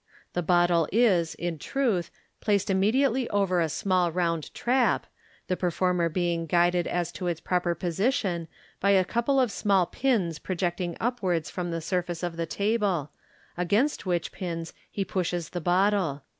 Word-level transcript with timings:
The 0.33 0.41
bottle 0.41 0.87
is, 0.91 1.35
in 1.35 1.59
truth, 1.59 2.09
placed 2.39 2.71
immediately 2.71 3.29
over 3.29 3.61
a 3.61 3.69
small 3.69 4.11
round 4.11 4.51
trap, 4.55 5.05
the 5.47 5.55
performer 5.55 6.09
being 6.09 6.47
guided 6.47 6.87
as 6.87 7.11
to 7.11 7.27
its 7.27 7.39
proper 7.39 7.75
position 7.75 8.47
by 8.79 8.89
a 8.97 9.05
couple 9.05 9.39
of 9.39 9.51
small 9.51 9.85
pins 9.85 10.39
projecting 10.39 10.97
upwards 10.99 11.51
from 11.51 11.69
the 11.69 11.81
surface 11.81 12.23
of 12.23 12.35
the 12.35 12.47
table, 12.47 13.11
against 13.55 14.07
which 14.07 14.31
pins 14.31 14.73
he 14.89 15.05
pushes 15.05 15.49
the 15.49 15.61
bottle. 15.61 16.23